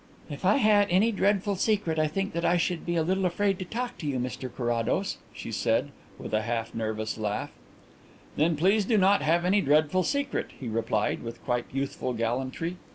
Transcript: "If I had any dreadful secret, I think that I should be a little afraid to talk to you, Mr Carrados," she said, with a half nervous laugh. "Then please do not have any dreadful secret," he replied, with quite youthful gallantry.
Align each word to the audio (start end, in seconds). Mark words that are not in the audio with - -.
"If 0.31 0.45
I 0.45 0.55
had 0.57 0.89
any 0.89 1.11
dreadful 1.11 1.55
secret, 1.55 1.99
I 1.99 2.07
think 2.07 2.33
that 2.33 2.43
I 2.43 2.57
should 2.57 2.87
be 2.87 2.95
a 2.95 3.03
little 3.03 3.27
afraid 3.27 3.59
to 3.59 3.65
talk 3.65 3.99
to 3.99 4.07
you, 4.07 4.17
Mr 4.17 4.51
Carrados," 4.51 5.19
she 5.31 5.51
said, 5.51 5.91
with 6.17 6.33
a 6.33 6.41
half 6.41 6.73
nervous 6.73 7.19
laugh. 7.19 7.51
"Then 8.35 8.55
please 8.55 8.83
do 8.83 8.97
not 8.97 9.21
have 9.21 9.45
any 9.45 9.61
dreadful 9.61 10.01
secret," 10.01 10.53
he 10.59 10.67
replied, 10.67 11.21
with 11.21 11.45
quite 11.45 11.65
youthful 11.71 12.13
gallantry. 12.13 12.77